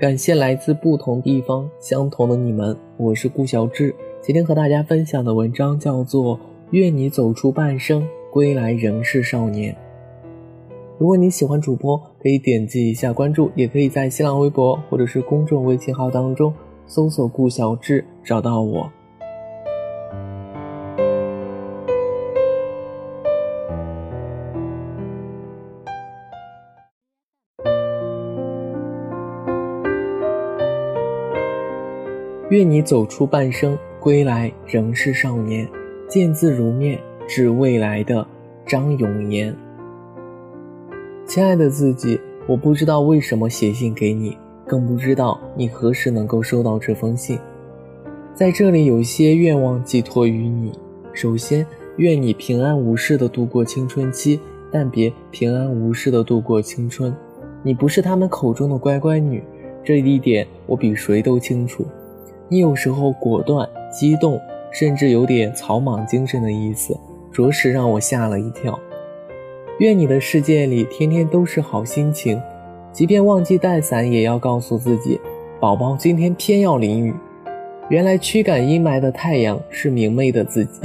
[0.00, 3.94] 感谢来自不同地方相同的你们，我是顾小志。
[4.22, 6.38] 今天和大家分享的文章叫做
[6.70, 9.74] 《愿你走出半生，归来仍是少年》。
[10.96, 16.50] 如果你喜欢主播，可以点击一下关注，也可以在新浪微博或者是公众微信号当中
[16.86, 18.90] 搜索“顾小志”找到我。
[32.50, 35.68] 愿你走出半生，归来仍是少年。
[36.08, 38.26] 见字如面，致未来的
[38.66, 39.56] 张永言。
[41.24, 44.36] 亲爱的自己，我不知道为什么写信给你，
[44.66, 47.38] 更不知道你何时能够收到这封信。
[48.34, 50.72] 在这里，有些愿望寄托于你。
[51.12, 51.64] 首先，
[51.98, 54.40] 愿你平安无事的度过青春期，
[54.72, 57.14] 但别平安无事的度过青春。
[57.62, 59.40] 你不是他们口中的乖乖女，
[59.84, 61.86] 这一点我比谁都清楚。
[62.52, 64.40] 你有时候果断、激动，
[64.72, 66.98] 甚至有点草莽精神的意思，
[67.30, 68.76] 着实让我吓了一跳。
[69.78, 72.42] 愿你的世界里天天都是好心情，
[72.92, 75.20] 即便忘记带伞，也要告诉自己
[75.60, 77.14] ：“宝宝今天偏要淋雨。”
[77.88, 80.80] 原来驱赶阴霾的太阳是明媚的自己。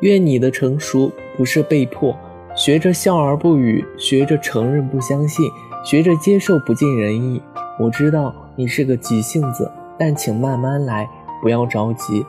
[0.00, 2.16] 愿你的成熟不是被迫，
[2.56, 5.44] 学着笑而不语，学着承认不相信，
[5.84, 7.42] 学着接受不尽人意。
[7.78, 9.70] 我知道你是个急性子。
[9.98, 11.08] 但请慢慢来，
[11.42, 12.24] 不要着急。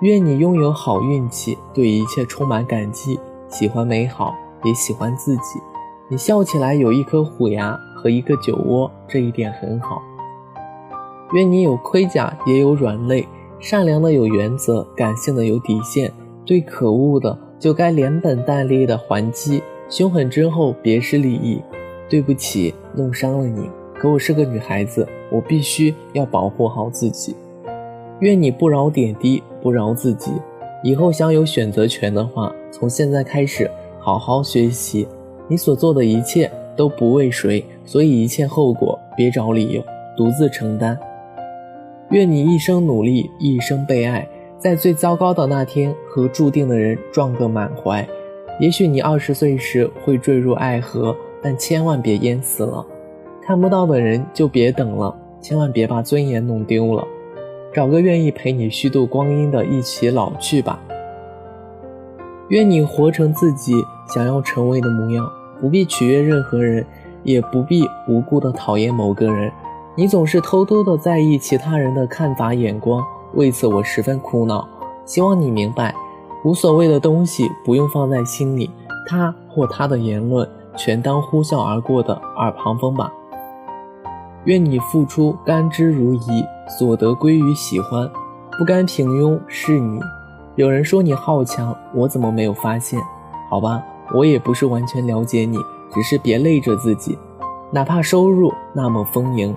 [0.00, 5.60] 愿你拥有好运气，对一切充满感激，喜欢美好，也喜欢自己。
[6.08, 10.02] 你笑起来有一颗虎牙和一个酒窝，这一点很好。
[11.32, 13.26] 愿你有盔甲，也有软肋，
[13.58, 16.12] 善良的有原则，感性的有底线。
[16.44, 19.62] 对可恶的，就该连本带利的还击。
[19.88, 21.62] 凶狠之后，别失礼义。
[22.10, 23.70] 对不起，弄伤了你。
[24.04, 27.34] 可我是个女孩子，我必须要保护好自己。
[28.20, 30.30] 愿你不饶点滴，不饶自己。
[30.82, 35.08] 以后想有选择权的话，从现在开始好好学习。
[35.48, 39.82] 你所做的一切都不为谁，所以一切后果别找理由，
[40.14, 40.98] 独自承担。
[42.10, 44.28] 愿你一生努力，一生被爱，
[44.58, 48.06] 在最糟糕的那天和注定的人撞个满怀。
[48.60, 52.84] 也许你二十岁时会坠入爱河，但千万别淹死了。
[53.46, 57.06] 看不到的人就别等了，千万别把尊严弄丢了。
[57.74, 60.80] 找个愿意陪你虚度光阴的，一起老去吧。
[62.48, 63.74] 愿你活成自己
[64.06, 66.86] 想要成为的模样，不必取悦任何人，
[67.22, 69.52] 也不必无故的讨厌某个人。
[69.94, 73.04] 你总是偷偷的在意其他人的看法眼光，
[73.34, 74.66] 为此我十分苦恼。
[75.04, 75.94] 希望你明白，
[76.44, 78.70] 无所谓的东西不用放在心里，
[79.06, 83.12] 他或他的言论全当呼啸而过的耳旁风吧。
[84.44, 88.10] 愿你付出甘之如饴，所得归于喜欢，
[88.58, 89.98] 不甘平庸是你。
[90.56, 93.00] 有人说你好强，我怎么没有发现？
[93.48, 95.56] 好吧，我也不是完全了解你，
[95.90, 97.16] 只是别累着自己，
[97.70, 99.56] 哪怕收入那么丰盈。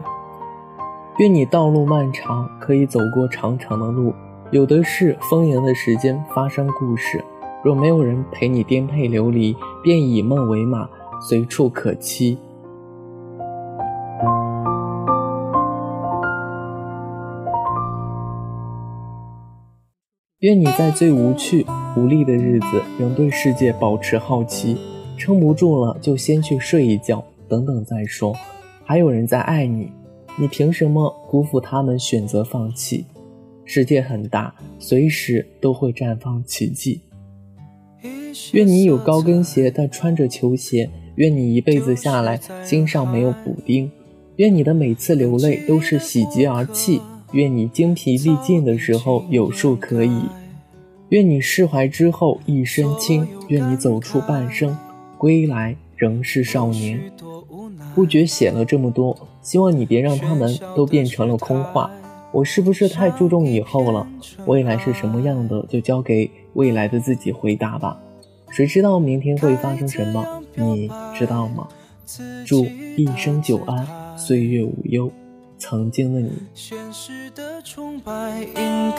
[1.17, 4.13] 愿你道路漫长，可以走过长长的路，
[4.51, 7.21] 有的是丰盈的时间发生故事。
[7.61, 9.53] 若没有人陪你颠沛流离，
[9.83, 10.87] 便以梦为马，
[11.19, 12.37] 随处可栖。
[20.41, 21.65] 愿你在最无趣、
[21.95, 24.77] 无力的日子，仍对世界保持好奇。
[25.17, 28.35] 撑不住了，就先去睡一觉，等等再说。
[28.85, 29.91] 还有人在爱你，
[30.37, 31.97] 你凭什么辜负他们？
[31.97, 33.07] 选择放弃。
[33.65, 37.01] 世界很大，随时都会绽放奇迹。
[38.53, 40.87] 愿你有高跟鞋，但穿着球鞋。
[41.15, 43.91] 愿你一辈子下来，心上没有补丁。
[44.35, 47.01] 愿你的每次流泪都是喜极而泣。
[47.37, 50.23] 愿你精疲力尽的时候有树可以，
[51.09, 54.75] 愿你释怀之后一身轻，愿你走出半生，
[55.19, 56.99] 归来仍是少年。
[57.93, 61.91] 不觉写了这么多，希望你别让他们都变成了空话。
[62.31, 64.07] 我是不是太注重以后了？
[64.47, 67.99] 未来是什么样的，就交给未来的自己回答吧。
[68.49, 70.25] 谁知道明天会发生什么？
[70.55, 71.67] 你知道吗？
[72.47, 75.11] 祝一生久安，岁月无忧。
[75.57, 76.31] 曾经的你。
[76.53, 78.91] 现实的崇拜应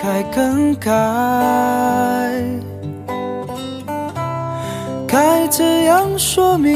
[5.06, 6.74] 该怎样说明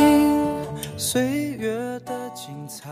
[0.96, 2.88] 岁月的精彩？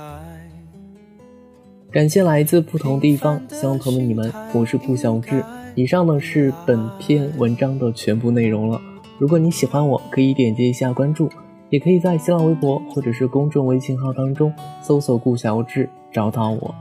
[1.90, 5.42] 感谢来自不同地方相同的你们，我是顾小志。
[5.74, 8.80] 以上呢是本篇文章的全部内容了。
[9.18, 11.30] 如果你喜欢我，可以点击一下关注，
[11.70, 14.52] 也可以在新浪微博或者是公众微信号当中
[14.82, 15.88] 搜索顾小志。
[16.12, 16.74] 找到我。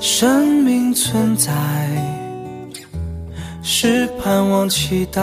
[0.00, 1.52] 生命存在，
[3.62, 5.22] 是盼望期待。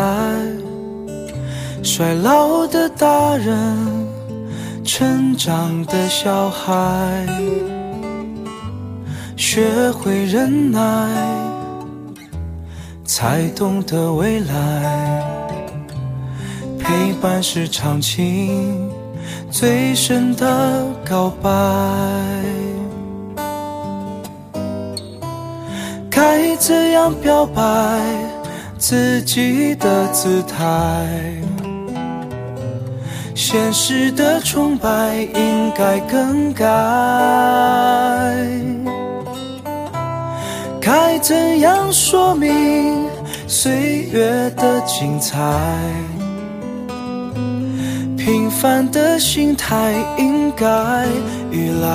[1.86, 3.56] 衰老的大人，
[4.84, 7.24] 成长的小孩，
[9.38, 10.82] 学会忍耐，
[13.06, 15.24] 才懂得未来。
[16.80, 18.90] 陪伴是场情
[19.52, 21.50] 最深的告白。
[26.10, 28.02] 该怎样表白
[28.76, 31.08] 自己的姿态？
[33.36, 36.66] 现实的崇拜应该更改。
[40.80, 43.08] 该怎样说明
[43.46, 45.38] 岁月的精彩？
[48.16, 51.06] 平凡的心态应该
[51.52, 51.88] 依赖。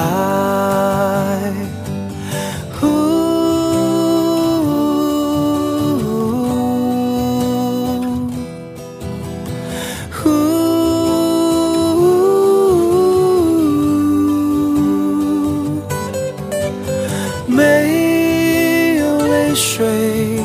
[17.51, 20.41] 没有泪水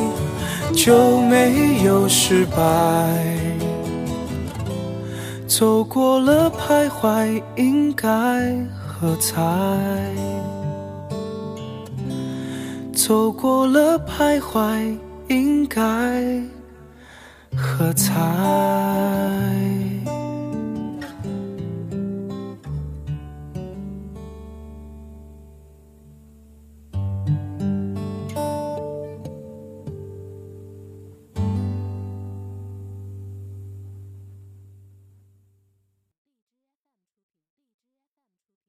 [0.73, 2.57] 就没有失败。
[5.47, 8.07] 走过了徘徊，应该
[8.85, 9.39] 喝彩。
[12.93, 14.97] 走过了徘徊，
[15.27, 15.81] 应该
[17.55, 18.13] 喝彩。